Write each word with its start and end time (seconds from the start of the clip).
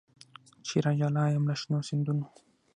چي 0.65 0.75
راجلا 0.85 1.23
یم 1.33 1.43
له 1.49 1.55
شنو 1.61 1.77
سیندونو 1.87 2.25